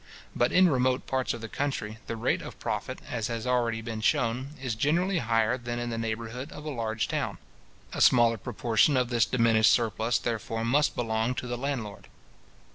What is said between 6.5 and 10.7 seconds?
of a large town. A smaller proportion of this diminished surplus, therefore,